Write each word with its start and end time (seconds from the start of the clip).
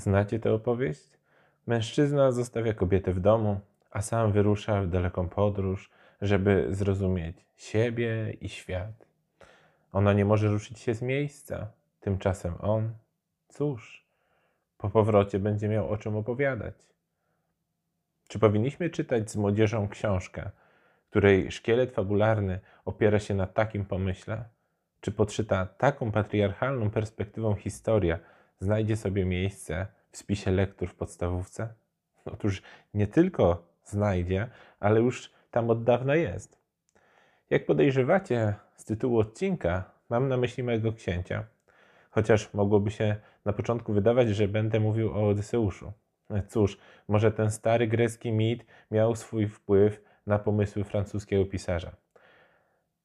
Znacie 0.00 0.38
tę 0.38 0.52
opowieść? 0.52 1.10
Mężczyzna 1.66 2.32
zostawia 2.32 2.74
kobietę 2.74 3.12
w 3.12 3.20
domu, 3.20 3.60
a 3.90 4.02
sam 4.02 4.32
wyrusza 4.32 4.82
w 4.82 4.88
daleką 4.88 5.28
podróż, 5.28 5.90
żeby 6.22 6.66
zrozumieć 6.70 7.36
siebie 7.56 8.36
i 8.40 8.48
świat. 8.48 9.06
Ona 9.92 10.12
nie 10.12 10.24
może 10.24 10.48
ruszyć 10.48 10.78
się 10.78 10.94
z 10.94 11.02
miejsca, 11.02 11.66
tymczasem 12.00 12.54
on, 12.60 12.94
cóż, 13.48 14.06
po 14.78 14.90
powrocie 14.90 15.38
będzie 15.38 15.68
miał 15.68 15.90
o 15.90 15.96
czym 15.96 16.16
opowiadać. 16.16 16.74
Czy 18.28 18.38
powinniśmy 18.38 18.90
czytać 18.90 19.30
z 19.30 19.36
młodzieżą 19.36 19.88
książkę, 19.88 20.50
której 21.10 21.50
szkielet 21.52 21.92
fabularny 21.92 22.60
opiera 22.84 23.18
się 23.18 23.34
na 23.34 23.46
takim 23.46 23.84
pomyśle? 23.84 24.44
Czy 25.00 25.12
podszyta 25.12 25.66
taką 25.66 26.12
patriarchalną 26.12 26.90
perspektywą 26.90 27.54
historia 27.54 28.18
znajdzie 28.60 28.96
sobie 28.96 29.24
miejsce 29.24 29.86
w 30.12 30.16
spisie 30.16 30.50
lektur 30.50 30.88
w 30.88 30.94
podstawówce? 30.94 31.74
Otóż 32.24 32.62
nie 32.94 33.06
tylko 33.06 33.66
znajdzie, 33.84 34.48
ale 34.80 35.00
już 35.00 35.32
tam 35.50 35.70
od 35.70 35.84
dawna 35.84 36.16
jest. 36.16 36.58
Jak 37.50 37.66
podejrzewacie 37.66 38.54
z 38.76 38.84
tytułu 38.84 39.18
odcinka, 39.18 39.90
mam 40.08 40.28
na 40.28 40.36
myśli 40.36 40.62
mojego 40.62 40.92
księcia. 40.92 41.44
Chociaż 42.10 42.54
mogłoby 42.54 42.90
się 42.90 43.16
na 43.44 43.52
początku 43.52 43.92
wydawać, 43.92 44.28
że 44.28 44.48
będę 44.48 44.80
mówił 44.80 45.12
o 45.12 45.28
Odyseuszu. 45.28 45.92
Cóż, 46.48 46.78
może 47.08 47.32
ten 47.32 47.50
stary 47.50 47.86
grecki 47.86 48.32
mit 48.32 48.66
miał 48.90 49.16
swój 49.16 49.48
wpływ 49.48 50.02
na 50.26 50.38
pomysły 50.38 50.84
francuskiego 50.84 51.46
pisarza. 51.46 51.90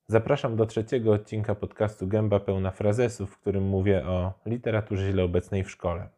Zapraszam 0.07 0.55
do 0.55 0.65
trzeciego 0.65 1.13
odcinka 1.13 1.55
podcastu 1.55 2.07
Gęba 2.07 2.39
pełna 2.39 2.71
frazesów, 2.71 3.31
w 3.31 3.37
którym 3.37 3.63
mówię 3.63 4.05
o 4.05 4.33
literaturze 4.45 5.11
źle 5.11 5.23
obecnej 5.23 5.63
w 5.63 5.71
szkole. 5.71 6.09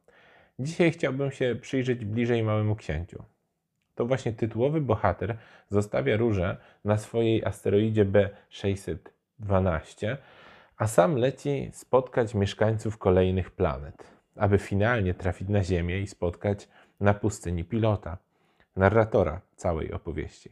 Dzisiaj 0.59 0.91
chciałbym 0.91 1.31
się 1.31 1.55
przyjrzeć 1.61 2.05
bliżej 2.05 2.43
Małemu 2.43 2.75
Księciu. 2.75 3.23
To 3.95 4.05
właśnie 4.05 4.33
tytułowy 4.33 4.81
bohater 4.81 5.37
zostawia 5.69 6.17
róże 6.17 6.57
na 6.85 6.97
swojej 6.97 7.45
asteroidzie 7.45 8.05
B612, 8.05 10.17
a 10.77 10.87
sam 10.87 11.15
leci 11.15 11.69
spotkać 11.73 12.33
mieszkańców 12.33 12.97
kolejnych 12.97 13.51
planet, 13.51 14.03
aby 14.35 14.57
finalnie 14.57 15.13
trafić 15.13 15.49
na 15.49 15.63
Ziemię 15.63 15.99
i 15.99 16.07
spotkać 16.07 16.69
na 16.99 17.13
pustyni 17.13 17.63
pilota, 17.63 18.17
narratora 18.75 19.41
całej 19.55 19.93
opowieści. 19.93 20.49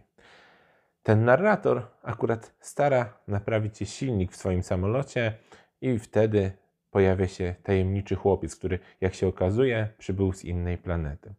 Ten 1.03 1.25
narrator 1.25 1.87
akurat 2.03 2.53
stara 2.59 3.17
naprawić 3.27 3.89
silnik 3.89 4.31
w 4.31 4.35
swoim 4.35 4.63
samolocie 4.63 5.33
i 5.81 5.99
wtedy 5.99 6.51
pojawia 6.95 7.27
się 7.27 7.55
tajemniczy 7.63 8.15
chłopiec, 8.15 8.55
który, 8.55 8.79
jak 9.01 9.13
się 9.13 9.27
okazuje, 9.27 9.87
przybył 9.97 10.33
z 10.33 10.45
innej 10.45 10.77
planety. 10.77 11.33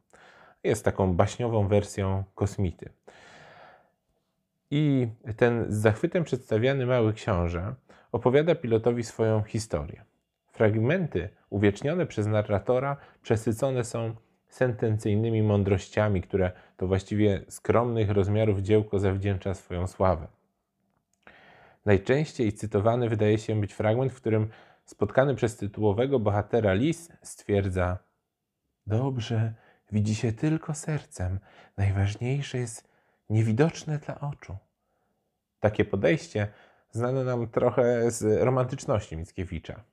Jest 0.65 0.85
taką 0.85 1.15
baśniową 1.15 1.69
wersją 1.69 2.25
kosmity. 2.35 2.91
I 4.71 5.09
ten 5.37 5.65
z 5.69 5.75
zachwytem 5.75 6.25
przedstawiany 6.25 6.87
mały 6.87 7.13
książę 7.13 7.75
opowiada 8.13 8.55
pilotowi 8.55 9.05
swoją 9.05 9.43
historię. 9.43 10.05
Fragmenty 10.53 11.29
uwiecznione 11.51 12.07
przez 12.07 12.27
narratora 12.27 12.97
przesycone 13.23 13.85
są 13.85 14.15
sentencyjnymi 14.49 15.43
mądrościami, 15.43 16.23
które 16.23 16.53
to 16.77 16.87
właściwie 16.87 17.41
skromnych 17.49 18.11
rozmiarów 18.11 18.61
dziełko 18.61 18.99
zawdzięcza 18.99 19.55
swoją 19.55 19.87
sławę. 19.87 20.27
Najczęściej 21.87 22.53
cytowany 22.53 23.09
wydaje 23.09 23.39
się 23.39 23.61
być 23.61 23.75
fragment, 23.75 24.13
w 24.13 24.17
którym 24.17 24.49
spotkany 24.87 25.35
przez 25.35 25.57
tytułowego 25.57 26.19
bohatera 26.19 26.75
lis 26.75 27.13
stwierdza: 27.23 27.99
Dobrze, 28.87 29.55
widzi 29.93 30.15
się 30.15 30.33
tylko 30.33 30.75
sercem. 30.75 31.39
Najważniejsze 31.77 32.59
jest 32.59 32.89
niewidoczne 33.31 33.99
dla 33.99 34.21
oczu. 34.21 34.57
Takie 35.61 35.85
podejście 35.85 36.49
znane 36.91 37.25
nam 37.25 37.49
trochę 37.49 38.11
z 38.11 38.43
romantyczności 38.43 39.17
Mickiewicza. 39.17 39.85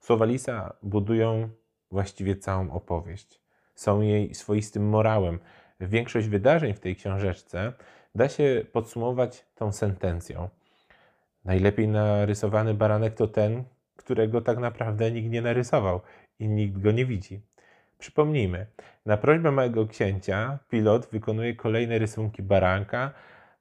Słowa 0.00 0.24
Lisa 0.24 0.76
budują 0.82 1.48
właściwie 1.90 2.36
całą 2.36 2.70
opowieść. 2.70 3.40
Są 3.74 4.00
jej 4.00 4.34
swoistym 4.34 4.88
morałem. 4.88 5.38
Większość 5.80 6.28
wydarzeń 6.28 6.74
w 6.74 6.80
tej 6.80 6.96
książeczce 6.96 7.72
da 8.14 8.28
się 8.28 8.64
podsumować 8.72 9.46
tą 9.54 9.72
sentencją. 9.72 10.48
Najlepiej 11.44 11.88
narysowany 11.88 12.74
baranek 12.74 13.14
to 13.14 13.28
ten, 13.28 13.64
którego 14.06 14.40
tak 14.40 14.58
naprawdę 14.58 15.10
nikt 15.10 15.30
nie 15.30 15.42
narysował 15.42 16.00
i 16.38 16.48
nikt 16.48 16.78
go 16.78 16.92
nie 16.92 17.06
widzi. 17.06 17.40
Przypomnijmy, 17.98 18.66
na 19.06 19.16
prośbę 19.16 19.50
małego 19.52 19.86
księcia 19.86 20.58
pilot 20.70 21.06
wykonuje 21.12 21.54
kolejne 21.54 21.98
rysunki 21.98 22.42
baranka, 22.42 23.12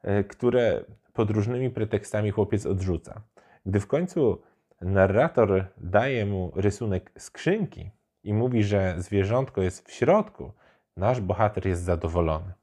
e, 0.03 0.23
które 0.23 0.83
pod 1.13 1.31
różnymi 1.31 1.69
pretekstami 1.69 2.31
chłopiec 2.31 2.65
odrzuca. 2.65 3.21
Gdy 3.65 3.79
w 3.79 3.87
końcu 3.87 4.41
narrator 4.81 5.65
daje 5.77 6.25
mu 6.25 6.51
rysunek 6.55 7.11
skrzynki 7.17 7.91
i 8.23 8.33
mówi, 8.33 8.63
że 8.63 8.95
zwierzątko 8.97 9.61
jest 9.61 9.87
w 9.87 9.91
środku, 9.91 10.51
nasz 10.97 11.21
bohater 11.21 11.67
jest 11.67 11.83
zadowolony. 11.83 12.53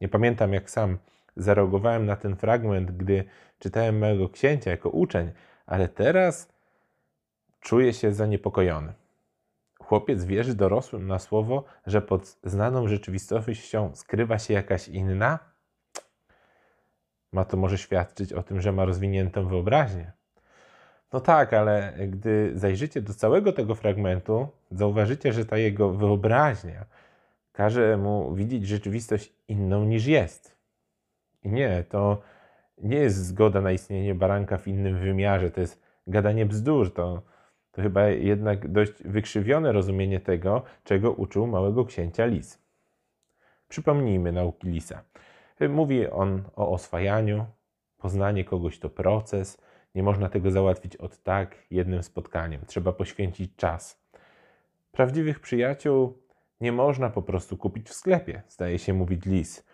Nie 0.00 0.08
pamiętam, 0.08 0.52
jak 0.52 0.70
sam 0.70 0.98
zareagowałem 1.36 2.06
na 2.06 2.16
ten 2.16 2.36
fragment, 2.36 2.90
gdy 2.90 3.24
czytałem 3.58 3.98
małego 3.98 4.28
księcia 4.28 4.70
jako 4.70 4.90
uczeń, 4.90 5.30
ale 5.66 5.88
teraz 5.88 6.57
czuję 7.60 7.92
się 7.92 8.12
zaniepokojony. 8.12 8.92
Chłopiec 9.80 10.24
wierzy 10.24 10.54
dorosłym 10.54 11.06
na 11.06 11.18
słowo, 11.18 11.64
że 11.86 12.02
pod 12.02 12.38
znaną 12.44 12.88
rzeczywistością 12.88 13.90
skrywa 13.94 14.38
się 14.38 14.54
jakaś 14.54 14.88
inna? 14.88 15.38
Ma 17.32 17.44
to 17.44 17.56
może 17.56 17.78
świadczyć 17.78 18.32
o 18.32 18.42
tym, 18.42 18.60
że 18.60 18.72
ma 18.72 18.84
rozwiniętą 18.84 19.48
wyobraźnię. 19.48 20.12
No 21.12 21.20
tak, 21.20 21.52
ale 21.52 21.92
gdy 22.08 22.52
zajrzycie 22.54 23.02
do 23.02 23.14
całego 23.14 23.52
tego 23.52 23.74
fragmentu, 23.74 24.48
zauważycie, 24.70 25.32
że 25.32 25.44
ta 25.46 25.58
jego 25.58 25.90
wyobraźnia 25.90 26.84
każe 27.52 27.96
mu 27.96 28.34
widzieć 28.34 28.66
rzeczywistość 28.66 29.32
inną 29.48 29.84
niż 29.84 30.06
jest. 30.06 30.56
I 31.42 31.48
nie, 31.48 31.84
to 31.88 32.20
nie 32.78 32.96
jest 32.96 33.26
zgoda 33.26 33.60
na 33.60 33.72
istnienie 33.72 34.14
baranka 34.14 34.58
w 34.58 34.68
innym 34.68 34.98
wymiarze, 34.98 35.50
to 35.50 35.60
jest 35.60 35.82
gadanie 36.06 36.46
bzdur, 36.46 36.94
to 36.94 37.22
to 37.78 37.82
chyba 37.82 38.08
jednak 38.08 38.68
dość 38.68 38.92
wykrzywione 39.04 39.72
rozumienie 39.72 40.20
tego, 40.20 40.62
czego 40.84 41.12
uczył 41.12 41.46
małego 41.46 41.84
księcia 41.84 42.26
Lis. 42.26 42.58
Przypomnijmy 43.68 44.32
nauki 44.32 44.68
Lisa. 44.68 45.04
Mówi 45.68 46.10
on 46.10 46.42
o 46.56 46.72
oswajaniu, 46.72 47.46
poznanie 47.98 48.44
kogoś 48.44 48.78
to 48.78 48.90
proces, 48.90 49.60
nie 49.94 50.02
można 50.02 50.28
tego 50.28 50.50
załatwić 50.50 50.96
od 50.96 51.22
tak 51.22 51.56
jednym 51.70 52.02
spotkaniem, 52.02 52.60
trzeba 52.66 52.92
poświęcić 52.92 53.56
czas. 53.56 54.02
Prawdziwych 54.92 55.40
przyjaciół 55.40 56.18
nie 56.60 56.72
można 56.72 57.10
po 57.10 57.22
prostu 57.22 57.56
kupić 57.56 57.88
w 57.88 57.94
sklepie, 57.94 58.42
zdaje 58.48 58.78
się 58.78 58.94
mówić 58.94 59.26
Lis. 59.26 59.66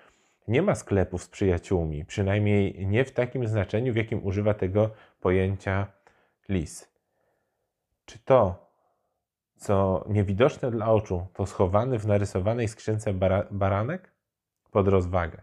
Nie 0.48 0.62
ma 0.62 0.74
sklepów 0.74 1.22
z 1.22 1.28
przyjaciółmi, 1.28 2.04
przynajmniej 2.04 2.86
nie 2.86 3.04
w 3.04 3.12
takim 3.12 3.48
znaczeniu, 3.48 3.92
w 3.92 3.96
jakim 3.96 4.26
używa 4.26 4.54
tego 4.54 4.90
pojęcia 5.20 5.86
Lis. 6.48 6.93
Czy 8.04 8.18
to, 8.18 8.70
co 9.56 10.04
niewidoczne 10.08 10.70
dla 10.70 10.86
oczu, 10.86 11.26
to 11.34 11.46
schowany 11.46 11.98
w 11.98 12.06
narysowanej 12.06 12.68
skrzynce 12.68 13.14
bara 13.14 13.46
baranek? 13.50 14.12
Pod 14.70 14.88
rozwagę. 14.88 15.42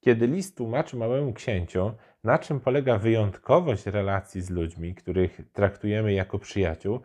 Kiedy 0.00 0.26
list 0.26 0.56
tłumaczy 0.56 0.96
małemu 0.96 1.32
księciu, 1.32 1.92
na 2.24 2.38
czym 2.38 2.60
polega 2.60 2.98
wyjątkowość 2.98 3.86
relacji 3.86 4.42
z 4.42 4.50
ludźmi, 4.50 4.94
których 4.94 5.40
traktujemy 5.52 6.12
jako 6.12 6.38
przyjaciół, 6.38 7.00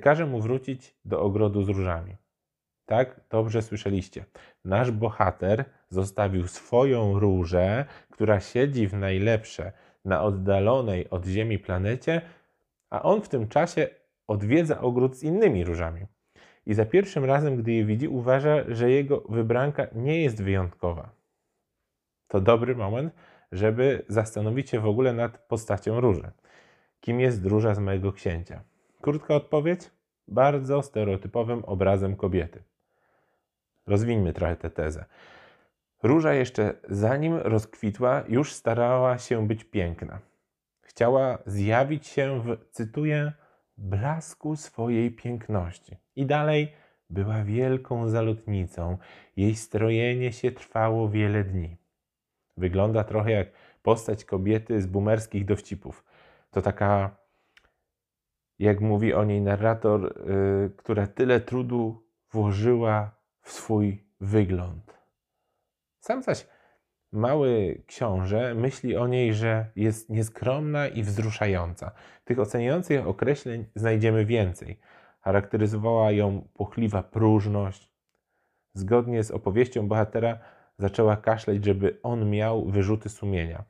każe 0.00 0.26
mu 0.26 0.40
wrócić 0.40 0.94
do 1.04 1.20
ogrodu 1.20 1.62
z 1.62 1.68
różami. 1.68 2.16
Tak, 2.86 3.20
dobrze 3.30 3.62
słyszeliście. 3.62 4.24
Nasz 4.64 4.90
bohater 4.90 5.64
zostawił 5.88 6.48
swoją 6.48 7.18
różę, 7.18 7.84
która 8.10 8.40
siedzi 8.40 8.88
w 8.88 8.94
najlepsze 8.94 9.72
na 10.04 10.22
oddalonej 10.22 11.10
od 11.10 11.26
Ziemi 11.26 11.58
planecie, 11.58 12.22
a 12.90 13.02
on 13.02 13.22
w 13.22 13.28
tym 13.28 13.48
czasie 13.48 13.88
odwiedza 14.26 14.80
ogród 14.80 15.16
z 15.16 15.22
innymi 15.22 15.64
różami. 15.64 16.06
I 16.66 16.74
za 16.74 16.84
pierwszym 16.84 17.24
razem, 17.24 17.56
gdy 17.56 17.72
je 17.72 17.84
widzi, 17.84 18.08
uważa, 18.08 18.56
że 18.68 18.90
jego 18.90 19.20
wybranka 19.20 19.86
nie 19.94 20.22
jest 20.22 20.42
wyjątkowa. 20.42 21.10
To 22.28 22.40
dobry 22.40 22.76
moment, 22.76 23.14
żeby 23.52 24.04
zastanowić 24.08 24.70
się 24.70 24.80
w 24.80 24.86
ogóle 24.86 25.12
nad 25.12 25.38
postacią 25.38 26.00
róży. 26.00 26.30
Kim 27.00 27.20
jest 27.20 27.46
róża 27.46 27.74
z 27.74 27.78
mojego 27.78 28.12
księcia? 28.12 28.62
Krótka 29.00 29.34
odpowiedź? 29.34 29.90
Bardzo 30.28 30.82
stereotypowym 30.82 31.64
obrazem 31.64 32.16
kobiety. 32.16 32.62
Rozwińmy 33.86 34.32
trochę 34.32 34.56
tę 34.56 34.70
tezę. 34.70 35.04
Róża 36.02 36.34
jeszcze 36.34 36.74
zanim 36.88 37.36
rozkwitła, 37.36 38.24
już 38.28 38.52
starała 38.52 39.18
się 39.18 39.46
być 39.46 39.64
piękna 39.64 40.20
chciała 40.96 41.38
zjawić 41.46 42.06
się 42.06 42.42
w, 42.42 42.70
cytuję, 42.70 43.32
blasku 43.76 44.56
swojej 44.56 45.10
piękności. 45.10 45.96
I 46.16 46.26
dalej 46.26 46.72
była 47.10 47.44
wielką 47.44 48.08
zalotnicą. 48.08 48.98
Jej 49.36 49.56
strojenie 49.56 50.32
się 50.32 50.52
trwało 50.52 51.08
wiele 51.08 51.44
dni. 51.44 51.76
Wygląda 52.56 53.04
trochę 53.04 53.30
jak 53.30 53.48
postać 53.82 54.24
kobiety 54.24 54.80
z 54.80 54.86
boomerskich 54.86 55.44
dowcipów. 55.44 56.04
To 56.50 56.62
taka, 56.62 57.16
jak 58.58 58.80
mówi 58.80 59.14
o 59.14 59.24
niej 59.24 59.40
narrator, 59.40 60.22
yy, 60.26 60.70
która 60.76 61.06
tyle 61.06 61.40
trudu 61.40 62.06
włożyła 62.30 63.10
w 63.42 63.52
swój 63.52 64.04
wygląd. 64.20 64.98
Sam 66.00 66.22
zaś 66.22 66.46
mały 67.12 67.82
książę 67.86 68.54
myśli 68.54 68.96
o 68.96 69.06
niej, 69.06 69.34
że 69.34 69.70
jest 69.76 70.10
nieskromna 70.10 70.88
i 70.88 71.02
wzruszająca. 71.02 71.90
Tych 72.24 72.38
oceniających 72.38 73.06
określeń 73.06 73.66
znajdziemy 73.74 74.24
więcej. 74.24 74.78
Charakteryzowała 75.20 76.12
ją 76.12 76.48
płochliwa 76.54 77.02
próżność. 77.02 77.90
Zgodnie 78.74 79.24
z 79.24 79.30
opowieścią 79.30 79.88
bohatera 79.88 80.38
zaczęła 80.78 81.16
kaszleć, 81.16 81.64
żeby 81.64 81.98
on 82.02 82.30
miał 82.30 82.70
wyrzuty 82.70 83.08
sumienia. 83.08 83.64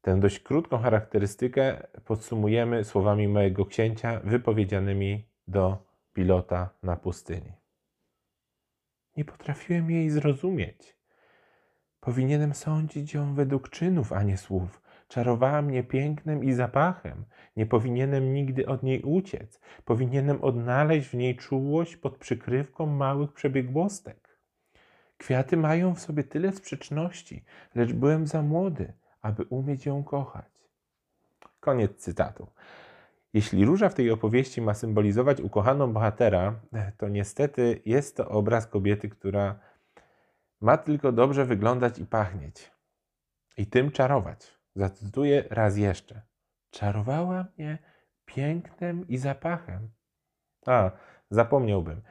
Tę 0.00 0.20
dość 0.20 0.40
krótką 0.40 0.78
charakterystykę 0.78 1.86
podsumujemy 2.04 2.84
słowami 2.84 3.28
mojego 3.28 3.66
księcia 3.66 4.20
wypowiedzianymi 4.24 5.28
do 5.48 5.86
pilota 6.12 6.70
na 6.82 6.96
pustyni. 6.96 7.52
Nie 9.16 9.24
potrafiłem 9.24 9.90
jej 9.90 10.10
zrozumieć. 10.10 10.97
Powinienem 12.00 12.54
sądzić 12.54 13.14
ją 13.14 13.34
według 13.34 13.68
czynów, 13.70 14.12
a 14.12 14.22
nie 14.22 14.36
słów. 14.36 14.82
Czarowała 15.08 15.62
mnie 15.62 15.82
pięknem 15.82 16.44
i 16.44 16.52
zapachem. 16.52 17.24
Nie 17.56 17.66
powinienem 17.66 18.32
nigdy 18.32 18.66
od 18.66 18.82
niej 18.82 19.02
uciec. 19.02 19.60
Powinienem 19.84 20.44
odnaleźć 20.44 21.08
w 21.08 21.14
niej 21.14 21.36
czułość 21.36 21.96
pod 21.96 22.16
przykrywką 22.16 22.86
małych 22.86 23.32
przebiegłostek. 23.32 24.28
Kwiaty 25.18 25.56
mają 25.56 25.94
w 25.94 26.00
sobie 26.00 26.24
tyle 26.24 26.52
sprzeczności, 26.52 27.44
lecz 27.74 27.92
byłem 27.92 28.26
za 28.26 28.42
młody, 28.42 28.92
aby 29.22 29.44
umieć 29.44 29.86
ją 29.86 30.04
kochać. 30.04 30.44
Koniec 31.60 31.96
cytatu. 31.96 32.46
Jeśli 33.34 33.64
róża 33.64 33.88
w 33.88 33.94
tej 33.94 34.10
opowieści 34.10 34.62
ma 34.62 34.74
symbolizować 34.74 35.40
ukochaną 35.40 35.92
bohatera, 35.92 36.54
to 36.98 37.08
niestety 37.08 37.80
jest 37.86 38.16
to 38.16 38.28
obraz 38.28 38.66
kobiety, 38.66 39.08
która 39.08 39.58
ma 40.60 40.76
tylko 40.76 41.12
dobrze 41.12 41.44
wyglądać 41.44 41.98
i 41.98 42.06
pachnieć. 42.06 42.72
I 43.56 43.66
tym 43.66 43.90
czarować. 43.90 44.58
Zacytuję 44.74 45.44
raz 45.50 45.76
jeszcze. 45.76 46.22
Czarowała 46.70 47.46
mnie 47.56 47.78
pięknem 48.24 49.08
i 49.08 49.18
zapachem. 49.18 49.90
A, 50.66 50.90
zapomniałbym. 51.30 52.02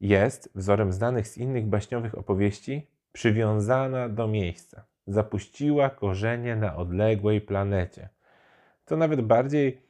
Jest, 0.00 0.50
wzorem 0.54 0.92
znanych 0.92 1.28
z 1.28 1.38
innych 1.38 1.66
baśniowych 1.66 2.18
opowieści, 2.18 2.86
przywiązana 3.12 4.08
do 4.08 4.28
miejsca. 4.28 4.84
Zapuściła 5.06 5.90
korzenie 5.90 6.56
na 6.56 6.76
odległej 6.76 7.40
planecie. 7.40 8.08
To 8.84 8.96
nawet 8.96 9.20
bardziej 9.20 9.82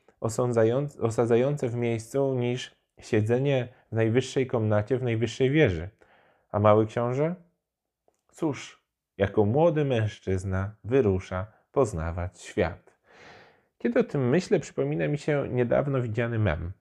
osadzające 1.01 1.69
w 1.69 1.75
miejscu 1.75 2.35
niż 2.35 2.75
siedzenie 3.01 3.69
w 3.93 3.97
najwyższej 3.97 4.47
komnacie 4.47 4.99
w 4.99 5.03
najwyższej 5.03 5.51
wieży. 5.51 5.89
A 6.53 6.59
mały 6.59 6.87
książę? 6.87 7.35
Cóż, 8.39 8.83
jako 9.17 9.45
młody 9.45 9.85
mężczyzna 9.85 10.75
wyrusza 10.85 11.47
poznawać 11.73 12.41
świat. 12.41 12.99
Kiedy 13.79 14.01
o 14.01 14.05
tym 14.05 14.29
myślę, 14.29 14.61
przypomina 14.61 15.09
mi 15.09 15.19
się 15.19 15.49
niedawno 15.51 16.03
widziany 16.03 16.39
mem. 16.39 16.73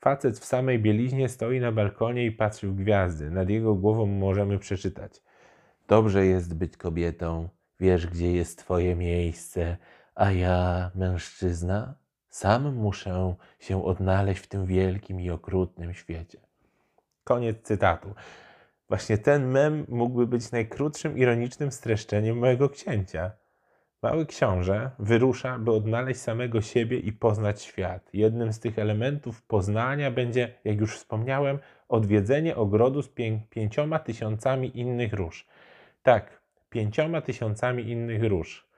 Facet 0.00 0.38
w 0.38 0.44
samej 0.44 0.78
bieliźnie 0.78 1.28
stoi 1.28 1.60
na 1.60 1.72
balkonie 1.72 2.26
i 2.26 2.32
patrzy 2.32 2.68
w 2.68 2.74
gwiazdy. 2.74 3.30
Nad 3.30 3.50
jego 3.50 3.74
głową 3.74 4.06
możemy 4.06 4.58
przeczytać: 4.58 5.22
Dobrze 5.88 6.26
jest 6.26 6.54
być 6.54 6.76
kobietą, 6.76 7.48
wiesz, 7.80 8.06
gdzie 8.06 8.32
jest 8.32 8.58
Twoje 8.58 8.96
miejsce, 8.96 9.76
a 10.14 10.32
ja, 10.32 10.90
mężczyzna, 10.94 11.94
sam 12.28 12.74
muszę 12.74 13.34
się 13.58 13.84
odnaleźć 13.84 14.42
w 14.42 14.48
tym 14.48 14.66
wielkim 14.66 15.20
i 15.20 15.30
okrutnym 15.30 15.94
świecie. 15.94 16.38
Koniec 17.24 17.62
cytatu. 17.62 18.14
Właśnie 18.88 19.18
ten 19.18 19.46
mem 19.46 19.86
mógłby 19.88 20.26
być 20.26 20.50
najkrótszym 20.50 21.18
ironicznym 21.18 21.72
streszczeniem 21.72 22.38
mojego 22.38 22.68
księcia. 22.68 23.30
Mały 24.02 24.26
książę 24.26 24.90
wyrusza, 24.98 25.58
by 25.58 25.70
odnaleźć 25.70 26.20
samego 26.20 26.60
siebie 26.60 26.98
i 26.98 27.12
poznać 27.12 27.62
świat. 27.62 28.10
Jednym 28.12 28.52
z 28.52 28.60
tych 28.60 28.78
elementów 28.78 29.42
poznania 29.42 30.10
będzie, 30.10 30.54
jak 30.64 30.80
już 30.80 30.96
wspomniałem, 30.96 31.58
odwiedzenie 31.88 32.56
ogrodu 32.56 33.02
z 33.02 33.08
pię 33.08 33.40
pięcioma 33.50 33.98
tysiącami 33.98 34.78
innych 34.80 35.12
róż. 35.12 35.46
Tak, 36.02 36.40
pięcioma 36.70 37.20
tysiącami 37.20 37.90
innych 37.90 38.24
róż. 38.24 38.68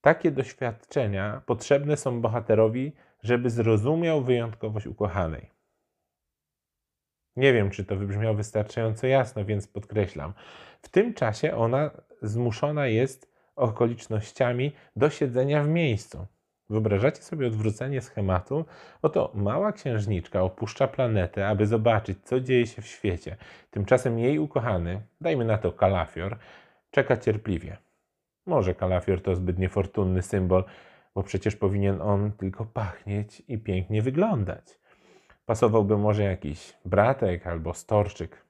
Takie 0.00 0.30
doświadczenia 0.30 1.42
potrzebne 1.46 1.96
są 1.96 2.20
bohaterowi, 2.20 2.92
żeby 3.22 3.50
zrozumiał 3.50 4.24
wyjątkowość 4.24 4.86
ukochanej. 4.86 5.59
Nie 7.36 7.52
wiem, 7.52 7.70
czy 7.70 7.84
to 7.84 7.96
wybrzmiało 7.96 8.34
wystarczająco 8.34 9.06
jasno, 9.06 9.44
więc 9.44 9.66
podkreślam. 9.66 10.32
W 10.82 10.88
tym 10.88 11.14
czasie 11.14 11.56
ona 11.56 11.90
zmuszona 12.22 12.86
jest 12.86 13.32
okolicznościami 13.56 14.72
do 14.96 15.10
siedzenia 15.10 15.62
w 15.62 15.68
miejscu. 15.68 16.26
Wyobrażacie 16.70 17.22
sobie 17.22 17.46
odwrócenie 17.46 18.00
schematu? 18.00 18.64
Oto 19.02 19.32
mała 19.34 19.72
księżniczka 19.72 20.42
opuszcza 20.42 20.88
planetę, 20.88 21.48
aby 21.48 21.66
zobaczyć, 21.66 22.18
co 22.24 22.40
dzieje 22.40 22.66
się 22.66 22.82
w 22.82 22.86
świecie. 22.86 23.36
Tymczasem 23.70 24.18
jej 24.18 24.38
ukochany, 24.38 25.02
dajmy 25.20 25.44
na 25.44 25.58
to 25.58 25.72
kalafior, 25.72 26.38
czeka 26.90 27.16
cierpliwie. 27.16 27.76
Może 28.46 28.74
kalafior 28.74 29.22
to 29.22 29.36
zbyt 29.36 29.58
niefortunny 29.58 30.22
symbol, 30.22 30.64
bo 31.14 31.22
przecież 31.22 31.56
powinien 31.56 32.02
on 32.02 32.32
tylko 32.32 32.64
pachnieć 32.64 33.42
i 33.48 33.58
pięknie 33.58 34.02
wyglądać. 34.02 34.78
Pasowałby 35.50 35.98
może 35.98 36.22
jakiś 36.22 36.76
bratek 36.84 37.46
albo 37.46 37.74
storczyk. 37.74 38.44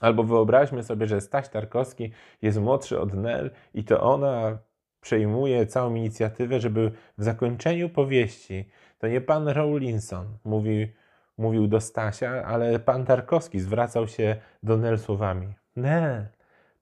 Albo 0.00 0.22
wyobraźmy 0.22 0.82
sobie, 0.82 1.06
że 1.06 1.20
Staś 1.20 1.48
Tarkowski 1.48 2.12
jest 2.42 2.58
młodszy 2.58 3.00
od 3.00 3.14
Nel 3.14 3.50
i 3.74 3.84
to 3.84 4.00
ona 4.00 4.58
przejmuje 5.00 5.66
całą 5.66 5.94
inicjatywę, 5.94 6.60
żeby 6.60 6.92
w 7.18 7.24
zakończeniu 7.24 7.88
powieści 7.88 8.68
to 8.98 9.08
nie 9.08 9.20
pan 9.20 9.48
Rowlinson 9.48 10.38
mówi, 10.44 10.92
mówił 11.38 11.66
do 11.66 11.80
Stasia, 11.80 12.44
ale 12.44 12.78
pan 12.78 13.04
Tarkowski 13.04 13.60
zwracał 13.60 14.08
się 14.08 14.36
do 14.62 14.76
Nel 14.76 14.98
słowami: 14.98 15.54
Nel, 15.76 16.26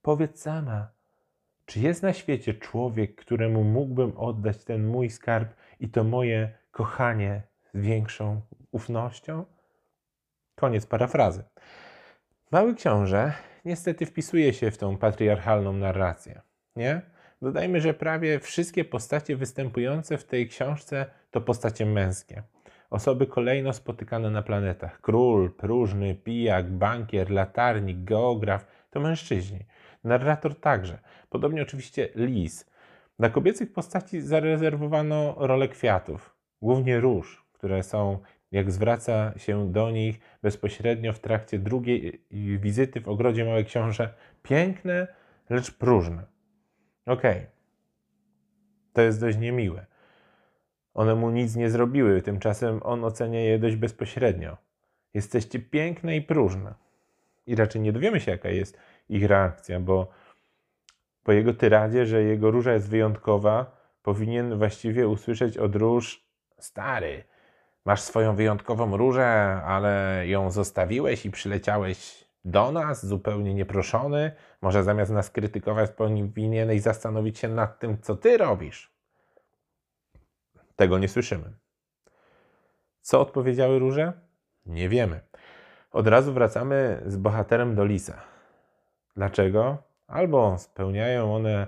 powiedz 0.02 0.40
sama, 0.40 0.88
czy 1.66 1.80
jest 1.80 2.02
na 2.02 2.12
świecie 2.12 2.54
człowiek, 2.54 3.14
któremu 3.14 3.64
mógłbym 3.64 4.12
oddać 4.16 4.64
ten 4.64 4.86
mój 4.86 5.10
skarb 5.10 5.54
i 5.80 5.88
to 5.88 6.04
moje 6.04 6.52
kochanie 6.70 7.42
z 7.74 7.80
większą 7.80 8.40
ufnością? 8.74 9.44
Koniec 10.54 10.86
parafrazy. 10.86 11.44
Mały 12.50 12.74
książę 12.74 13.32
niestety 13.64 14.06
wpisuje 14.06 14.52
się 14.52 14.70
w 14.70 14.78
tą 14.78 14.96
patriarchalną 14.96 15.72
narrację, 15.72 16.40
nie? 16.76 17.02
Dodajmy, 17.42 17.80
że 17.80 17.94
prawie 17.94 18.40
wszystkie 18.40 18.84
postacie 18.84 19.36
występujące 19.36 20.18
w 20.18 20.24
tej 20.24 20.48
książce 20.48 21.06
to 21.30 21.40
postacie 21.40 21.86
męskie. 21.86 22.42
Osoby 22.90 23.26
kolejno 23.26 23.72
spotykane 23.72 24.30
na 24.30 24.42
planetach. 24.42 25.00
Król, 25.00 25.52
próżny, 25.52 26.14
pijak, 26.14 26.70
bankier, 26.70 27.30
latarnik, 27.30 28.04
geograf 28.04 28.66
to 28.90 29.00
mężczyźni. 29.00 29.64
Narrator 30.04 30.60
także. 30.60 30.98
Podobnie 31.30 31.62
oczywiście 31.62 32.08
lis. 32.14 32.70
Dla 33.18 33.30
kobiecych 33.30 33.72
postaci 33.72 34.20
zarezerwowano 34.20 35.34
rolę 35.38 35.68
kwiatów, 35.68 36.34
głównie 36.62 37.00
róż, 37.00 37.46
które 37.52 37.82
są 37.82 38.18
jak 38.54 38.72
zwraca 38.72 39.32
się 39.36 39.72
do 39.72 39.90
nich 39.90 40.20
bezpośrednio 40.42 41.12
w 41.12 41.18
trakcie 41.18 41.58
drugiej 41.58 42.24
wizyty 42.58 43.00
w 43.00 43.08
ogrodzie 43.08 43.44
Małe 43.44 43.64
Książę, 43.64 44.14
piękne, 44.42 45.06
lecz 45.50 45.70
próżne. 45.70 46.26
Okej, 47.06 47.36
okay. 47.36 47.46
to 48.92 49.02
jest 49.02 49.20
dość 49.20 49.38
niemiłe. 49.38 49.86
One 50.94 51.14
mu 51.14 51.30
nic 51.30 51.56
nie 51.56 51.70
zrobiły, 51.70 52.22
tymczasem 52.22 52.80
on 52.82 53.04
ocenia 53.04 53.40
je 53.40 53.58
dość 53.58 53.76
bezpośrednio. 53.76 54.56
Jesteście 55.14 55.58
piękne 55.58 56.16
i 56.16 56.22
próżne. 56.22 56.74
I 57.46 57.56
raczej 57.56 57.80
nie 57.80 57.92
dowiemy 57.92 58.20
się, 58.20 58.30
jaka 58.30 58.48
jest 58.48 58.78
ich 59.08 59.26
reakcja, 59.26 59.80
bo 59.80 60.10
po 61.22 61.32
jego 61.32 61.54
tyradzie, 61.54 62.06
że 62.06 62.22
jego 62.22 62.50
róża 62.50 62.72
jest 62.72 62.90
wyjątkowa, 62.90 63.76
powinien 64.02 64.58
właściwie 64.58 65.08
usłyszeć 65.08 65.58
od 65.58 65.76
róż: 65.76 66.24
Stary, 66.58 67.24
Masz 67.84 68.00
swoją 68.00 68.36
wyjątkową 68.36 68.96
różę, 68.96 69.62
ale 69.64 70.22
ją 70.26 70.50
zostawiłeś 70.50 71.26
i 71.26 71.30
przyleciałeś 71.30 72.24
do 72.44 72.72
nas 72.72 73.06
zupełnie 73.06 73.54
nieproszony. 73.54 74.32
Może 74.62 74.84
zamiast 74.84 75.10
nas 75.10 75.30
krytykować, 75.30 75.90
powinieneś 75.90 76.82
zastanowić 76.82 77.38
się 77.38 77.48
nad 77.48 77.78
tym, 77.78 77.98
co 78.00 78.16
ty 78.16 78.36
robisz. 78.36 78.94
Tego 80.76 80.98
nie 80.98 81.08
słyszymy. 81.08 81.52
Co 83.00 83.20
odpowiedziały 83.20 83.78
róże? 83.78 84.12
Nie 84.66 84.88
wiemy. 84.88 85.20
Od 85.92 86.06
razu 86.06 86.32
wracamy 86.32 87.02
z 87.06 87.16
bohaterem 87.16 87.74
do 87.74 87.84
lisa. 87.84 88.22
Dlaczego? 89.16 89.78
Albo 90.06 90.58
spełniają 90.58 91.34
one 91.34 91.66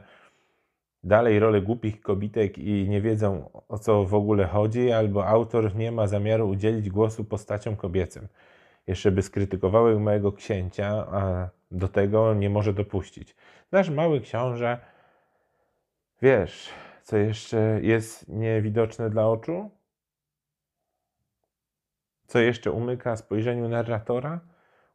dalej 1.06 1.38
rolę 1.38 1.60
głupich 1.62 2.00
kobitek 2.00 2.58
i 2.58 2.88
nie 2.88 3.00
wiedzą 3.00 3.50
o 3.68 3.78
co 3.78 4.04
w 4.04 4.14
ogóle 4.14 4.46
chodzi, 4.46 4.92
albo 4.92 5.26
autor 5.26 5.74
nie 5.76 5.92
ma 5.92 6.06
zamiaru 6.06 6.48
udzielić 6.48 6.90
głosu 6.90 7.24
postaciom 7.24 7.76
kobiecym. 7.76 8.28
Jeszcze 8.86 9.10
by 9.10 9.22
skrytykowały 9.22 10.00
mojego 10.00 10.32
księcia, 10.32 10.88
a 10.88 11.48
do 11.70 11.88
tego 11.88 12.34
nie 12.34 12.50
może 12.50 12.72
dopuścić. 12.72 13.36
Nasz 13.72 13.90
mały 13.90 14.20
książę, 14.20 14.78
wiesz, 16.22 16.68
co 17.02 17.16
jeszcze 17.16 17.80
jest 17.82 18.28
niewidoczne 18.28 19.10
dla 19.10 19.28
oczu? 19.28 19.70
Co 22.26 22.38
jeszcze 22.38 22.70
umyka 22.70 23.16
spojrzeniu 23.16 23.68
narratora? 23.68 24.40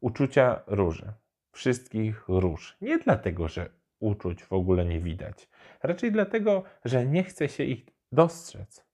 Uczucia 0.01 0.61
róży. 0.67 1.13
Wszystkich 1.51 2.23
róż. 2.27 2.77
Nie 2.81 2.97
dlatego, 2.99 3.47
że 3.47 3.80
uczuć 4.01 4.43
w 4.43 4.53
ogóle 4.53 4.85
nie 4.85 4.99
widać. 4.99 5.49
Raczej 5.83 6.11
dlatego, 6.11 6.63
że 6.85 7.05
nie 7.05 7.23
chce 7.23 7.49
się 7.49 7.63
ich 7.63 7.85
dostrzec. 8.11 8.85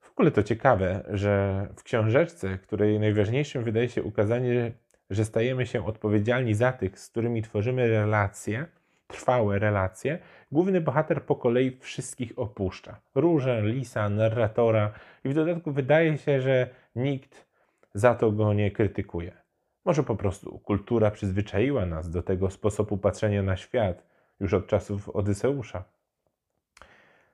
W 0.00 0.10
ogóle 0.10 0.30
to 0.30 0.42
ciekawe, 0.42 1.04
że 1.10 1.66
w 1.76 1.82
książeczce, 1.82 2.58
której 2.58 3.00
najważniejszym 3.00 3.64
wydaje 3.64 3.88
się 3.88 4.02
ukazanie, 4.02 4.72
że 5.10 5.24
stajemy 5.24 5.66
się 5.66 5.86
odpowiedzialni 5.86 6.54
za 6.54 6.72
tych, 6.72 6.98
z 6.98 7.08
którymi 7.08 7.42
tworzymy 7.42 7.88
relacje, 7.88 8.66
trwałe 9.06 9.58
relacje, 9.58 10.18
główny 10.52 10.80
bohater 10.80 11.22
po 11.22 11.36
kolei 11.36 11.78
wszystkich 11.80 12.32
opuszcza. 12.36 13.00
Różę, 13.14 13.62
lisa, 13.62 14.08
narratora 14.08 14.92
i 15.24 15.28
w 15.28 15.34
dodatku 15.34 15.72
wydaje 15.72 16.18
się, 16.18 16.40
że 16.40 16.68
nikt 16.96 17.46
za 17.94 18.14
to 18.14 18.32
go 18.32 18.52
nie 18.52 18.70
krytykuje. 18.70 19.41
Może 19.84 20.02
po 20.02 20.16
prostu 20.16 20.58
kultura 20.58 21.10
przyzwyczaiła 21.10 21.86
nas 21.86 22.10
do 22.10 22.22
tego 22.22 22.50
sposobu 22.50 22.98
patrzenia 22.98 23.42
na 23.42 23.56
świat 23.56 24.06
już 24.40 24.54
od 24.54 24.66
czasów 24.66 25.08
Odyseusza. 25.08 25.84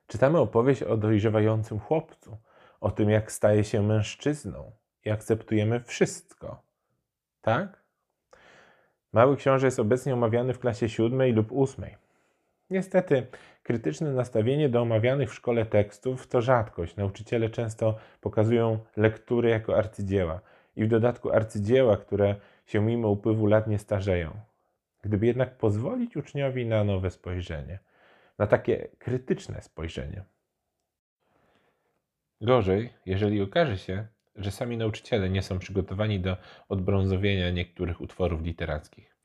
Czytamy 0.06 0.38
opowieść 0.38 0.82
o 0.82 0.96
dojrzewającym 0.96 1.78
chłopcu, 1.78 2.36
o 2.80 2.90
tym, 2.90 3.10
jak 3.10 3.32
staje 3.32 3.64
się 3.64 3.82
mężczyzną 3.82 4.72
i 5.04 5.10
akceptujemy 5.10 5.80
wszystko. 5.80 6.62
Tak? 7.40 7.82
Mały 9.12 9.36
książę 9.36 9.66
jest 9.66 9.80
obecnie 9.80 10.14
omawiany 10.14 10.54
w 10.54 10.58
klasie 10.58 10.88
siódmej 10.88 11.32
lub 11.32 11.52
ósmej. 11.52 11.96
Niestety, 12.70 13.26
krytyczne 13.62 14.12
nastawienie 14.12 14.68
do 14.68 14.82
omawianych 14.82 15.30
w 15.30 15.34
szkole 15.34 15.66
tekstów 15.66 16.26
to 16.26 16.42
rzadkość. 16.42 16.96
Nauczyciele 16.96 17.50
często 17.50 17.96
pokazują 18.20 18.78
lektury 18.96 19.50
jako 19.50 19.76
arcydzieła 19.76 20.40
i 20.78 20.84
w 20.84 20.88
dodatku 20.88 21.30
arcydzieła, 21.32 21.96
które 21.96 22.36
się 22.66 22.80
mimo 22.80 23.08
upływu 23.08 23.46
lat 23.46 23.66
nie 23.66 23.78
starzeją. 23.78 24.30
Gdyby 25.02 25.26
jednak 25.26 25.56
pozwolić 25.56 26.16
uczniowi 26.16 26.66
na 26.66 26.84
nowe 26.84 27.10
spojrzenie, 27.10 27.78
na 28.38 28.46
takie 28.46 28.88
krytyczne 28.98 29.62
spojrzenie. 29.62 30.24
Gorzej, 32.40 32.92
jeżeli 33.06 33.42
okaże 33.42 33.78
się, 33.78 34.06
że 34.36 34.50
sami 34.50 34.76
nauczyciele 34.76 35.30
nie 35.30 35.42
są 35.42 35.58
przygotowani 35.58 36.20
do 36.20 36.36
odbrązowienia 36.68 37.50
niektórych 37.50 38.00
utworów 38.00 38.42
literackich. 38.42 39.16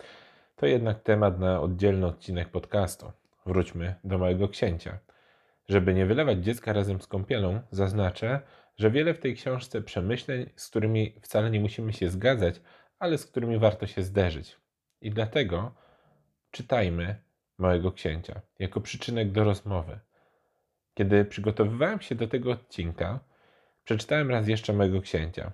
To 0.56 0.66
jednak 0.66 1.00
temat 1.00 1.40
na 1.40 1.62
oddzielny 1.62 2.06
odcinek 2.08 2.50
podcastu. 2.50 3.12
Wróćmy 3.46 3.96
do 4.04 4.18
Małego 4.18 4.48
Księcia. 4.48 4.98
Żeby 5.70 5.94
nie 5.94 6.06
wylewać 6.06 6.38
dziecka 6.38 6.74
razem 6.74 7.02
z 7.02 7.08
kąpielą, 7.08 7.62
zaznaczę, 7.72 8.40
że 8.78 8.92
wiele 8.92 9.14
w 9.14 9.20
tej 9.20 9.36
książce 9.36 9.82
przemyśleń, 9.82 10.50
z 10.56 10.68
którymi 10.68 11.16
wcale 11.22 11.50
nie 11.52 11.60
musimy 11.60 11.94
się 11.94 12.10
zgadzać, 12.10 12.62
ale 13.00 13.18
z 13.18 13.26
którymi 13.26 13.58
warto 13.58 13.88
się 13.88 14.04
zderzyć. 14.04 14.58
I 15.02 15.12
dlatego 15.12 15.76
czytajmy 16.52 17.16
Małego 17.58 17.92
Księcia 17.92 18.42
jako 18.60 18.82
przyczynek 18.82 19.32
do 19.32 19.44
rozmowy. 19.44 20.00
Kiedy 20.94 21.26
przygotowywałem 21.26 22.02
się 22.02 22.16
do 22.16 22.28
tego 22.28 22.52
odcinka, 22.52 23.20
przeczytałem 23.84 24.32
raz 24.32 24.48
jeszcze 24.48 24.74
Małego 24.74 25.02
Księcia 25.02 25.52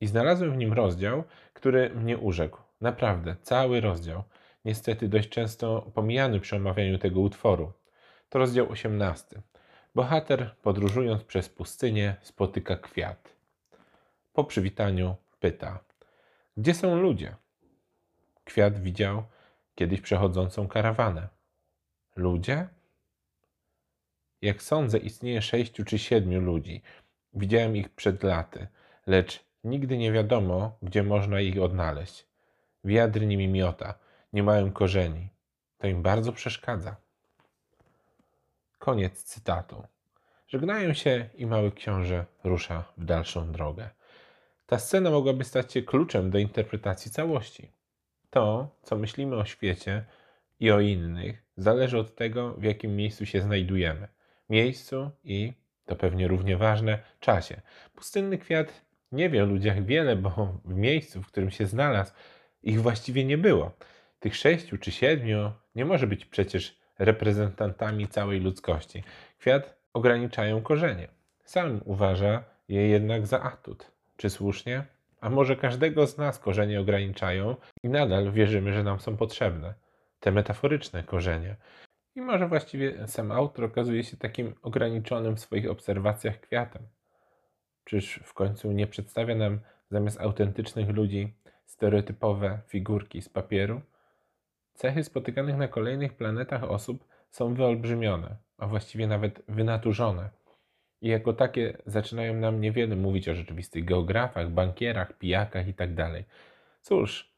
i 0.00 0.06
znalazłem 0.06 0.52
w 0.52 0.56
nim 0.56 0.72
rozdział, 0.72 1.24
który 1.52 1.90
mnie 1.90 2.18
urzekł. 2.18 2.58
Naprawdę, 2.80 3.36
cały 3.42 3.80
rozdział. 3.80 4.22
Niestety 4.64 5.08
dość 5.08 5.28
często 5.28 5.90
pomijany 5.94 6.40
przy 6.40 6.56
omawianiu 6.56 6.98
tego 6.98 7.20
utworu. 7.20 7.72
To 8.28 8.38
rozdział 8.38 8.70
18. 8.70 9.42
Bohater, 9.96 10.54
podróżując 10.62 11.24
przez 11.24 11.48
pustynię, 11.48 12.16
spotyka 12.22 12.76
kwiat. 12.76 13.28
Po 14.32 14.44
przywitaniu 14.44 15.16
pyta: 15.40 15.78
Gdzie 16.56 16.74
są 16.74 16.96
ludzie? 16.96 17.36
Kwiat 18.44 18.78
widział 18.78 19.22
kiedyś 19.74 20.00
przechodzącą 20.00 20.68
karawanę. 20.68 21.28
Ludzie? 22.16 22.68
Jak 24.42 24.62
sądzę, 24.62 24.98
istnieje 24.98 25.42
sześciu 25.42 25.84
czy 25.84 25.98
siedmiu 25.98 26.40
ludzi. 26.40 26.82
Widziałem 27.34 27.76
ich 27.76 27.88
przed 27.88 28.22
laty, 28.22 28.66
lecz 29.06 29.44
nigdy 29.64 29.98
nie 29.98 30.12
wiadomo, 30.12 30.78
gdzie 30.82 31.02
można 31.02 31.40
ich 31.40 31.62
odnaleźć. 31.62 32.26
Wiatr 32.84 33.20
nimi 33.20 33.48
miota, 33.48 33.94
nie 34.32 34.42
mają 34.42 34.72
korzeni. 34.72 35.28
To 35.78 35.86
im 35.86 36.02
bardzo 36.02 36.32
przeszkadza. 36.32 37.05
Koniec 38.78 39.22
cytatu. 39.22 39.82
Żegnają 40.48 40.94
się 40.94 41.28
i 41.34 41.46
mały 41.46 41.72
książę 41.72 42.24
rusza 42.44 42.84
w 42.96 43.04
dalszą 43.04 43.52
drogę. 43.52 43.90
Ta 44.66 44.78
scena 44.78 45.10
mogłaby 45.10 45.44
stać 45.44 45.72
się 45.72 45.82
kluczem 45.82 46.30
do 46.30 46.38
interpretacji 46.38 47.10
całości. 47.10 47.70
To, 48.30 48.68
co 48.82 48.96
myślimy 48.96 49.36
o 49.36 49.44
świecie 49.44 50.04
i 50.60 50.70
o 50.70 50.80
innych, 50.80 51.42
zależy 51.56 51.98
od 51.98 52.14
tego, 52.14 52.54
w 52.54 52.62
jakim 52.62 52.96
miejscu 52.96 53.26
się 53.26 53.40
znajdujemy. 53.40 54.08
Miejscu 54.50 55.10
i, 55.24 55.52
to 55.86 55.96
pewnie 55.96 56.28
równie 56.28 56.56
ważne, 56.56 56.98
czasie. 57.20 57.60
Pustynny 57.94 58.38
kwiat 58.38 58.84
nie 59.12 59.30
wie 59.30 59.42
o 59.42 59.46
ludziach 59.46 59.84
wiele, 59.84 60.16
bo 60.16 60.58
w 60.64 60.74
miejscu, 60.74 61.22
w 61.22 61.26
którym 61.26 61.50
się 61.50 61.66
znalazł, 61.66 62.12
ich 62.62 62.82
właściwie 62.82 63.24
nie 63.24 63.38
było. 63.38 63.72
Tych 64.20 64.36
sześciu 64.36 64.78
czy 64.78 64.92
siedmiu 64.92 65.52
nie 65.74 65.84
może 65.84 66.06
być 66.06 66.24
przecież 66.24 66.78
reprezentantami 66.98 68.08
całej 68.08 68.40
ludzkości. 68.40 69.02
Kwiat 69.38 69.76
ograniczają 69.92 70.62
korzenie. 70.62 71.08
Sam 71.44 71.80
uważa 71.84 72.44
je 72.68 72.88
jednak 72.88 73.26
za 73.26 73.42
atut. 73.42 73.90
Czy 74.16 74.30
słusznie? 74.30 74.84
A 75.20 75.30
może 75.30 75.56
każdego 75.56 76.06
z 76.06 76.18
nas 76.18 76.38
korzenie 76.38 76.80
ograniczają 76.80 77.56
i 77.82 77.88
nadal 77.88 78.32
wierzymy, 78.32 78.72
że 78.72 78.84
nam 78.84 79.00
są 79.00 79.16
potrzebne. 79.16 79.74
Te 80.20 80.32
metaforyczne 80.32 81.02
korzenie. 81.02 81.56
I 82.14 82.20
może 82.20 82.48
właściwie 82.48 83.08
sam 83.08 83.32
autor 83.32 83.64
okazuje 83.64 84.04
się 84.04 84.16
takim 84.16 84.54
ograniczonym 84.62 85.36
w 85.36 85.40
swoich 85.40 85.70
obserwacjach 85.70 86.40
kwiatem. 86.40 86.82
Czyż 87.84 88.20
w 88.24 88.34
końcu 88.34 88.72
nie 88.72 88.86
przedstawia 88.86 89.34
nam 89.34 89.60
zamiast 89.90 90.20
autentycznych 90.20 90.88
ludzi 90.88 91.34
stereotypowe 91.66 92.58
figurki 92.66 93.22
z 93.22 93.28
papieru? 93.28 93.80
Cechy 94.76 95.04
spotykanych 95.04 95.56
na 95.56 95.68
kolejnych 95.68 96.14
planetach 96.14 96.64
osób 96.64 97.04
są 97.30 97.54
wyolbrzymione, 97.54 98.36
a 98.58 98.66
właściwie 98.66 99.06
nawet 99.06 99.42
wynaturzone. 99.48 100.30
I 101.02 101.08
jako 101.08 101.32
takie 101.32 101.78
zaczynają 101.86 102.34
nam 102.34 102.60
niewiele 102.60 102.96
mówić 102.96 103.28
o 103.28 103.34
rzeczywistych 103.34 103.84
geografach, 103.84 104.50
bankierach, 104.50 105.12
pijakach 105.12 105.66
itd. 105.66 105.94
Tak 105.96 106.24
Cóż, 106.82 107.30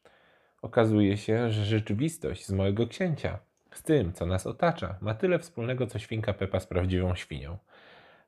okazuje 0.61 1.17
się, 1.17 1.51
że 1.51 1.65
rzeczywistość 1.65 2.45
z 2.45 2.51
mojego 2.51 2.87
księcia, 2.87 3.39
z 3.71 3.83
tym, 3.83 4.13
co 4.13 4.25
nas 4.25 4.47
otacza, 4.47 4.97
ma 5.01 5.13
tyle 5.13 5.39
wspólnego, 5.39 5.87
co 5.87 5.99
świnka 5.99 6.33
Pepa 6.33 6.59
z 6.59 6.67
prawdziwą 6.67 7.15
świnią. 7.15 7.57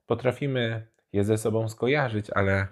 Potrafimy 0.08 0.88
je 1.14 1.24
ze 1.24 1.38
sobą 1.38 1.70
skojarzyć, 1.70 2.30
ale 2.30 2.68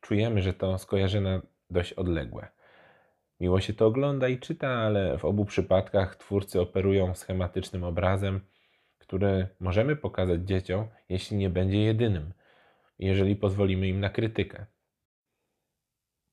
czujemy, 0.00 0.42
że 0.42 0.52
to 0.52 0.78
skojarzenia 0.78 1.40
dość 1.70 1.92
odległe. 1.92 2.55
Miło 3.40 3.60
się 3.60 3.72
to 3.74 3.86
ogląda 3.86 4.28
i 4.28 4.38
czyta, 4.38 4.68
ale 4.68 5.18
w 5.18 5.24
obu 5.24 5.44
przypadkach 5.44 6.16
twórcy 6.16 6.60
operują 6.60 7.14
schematycznym 7.14 7.84
obrazem, 7.84 8.40
który 8.98 9.48
możemy 9.60 9.96
pokazać 9.96 10.40
dzieciom, 10.40 10.88
jeśli 11.08 11.36
nie 11.36 11.50
będzie 11.50 11.78
jedynym, 11.78 12.32
jeżeli 12.98 13.36
pozwolimy 13.36 13.88
im 13.88 14.00
na 14.00 14.10
krytykę. 14.10 14.66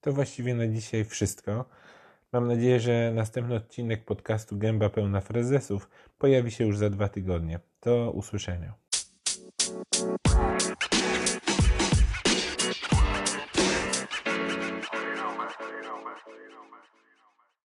To 0.01 0.11
właściwie 0.11 0.55
na 0.55 0.67
dzisiaj 0.67 1.05
wszystko. 1.05 1.65
Mam 2.31 2.47
nadzieję, 2.47 2.79
że 2.79 3.11
następny 3.15 3.55
odcinek 3.55 4.05
podcastu 4.05 4.57
Gęba 4.57 4.89
pełna 4.89 5.21
frezesów 5.21 5.89
pojawi 6.17 6.51
się 6.51 6.65
już 6.65 6.77
za 6.77 6.89
dwa 6.89 7.09
tygodnie. 7.09 7.59
Do 7.81 8.11
usłyszenia. 8.11 8.73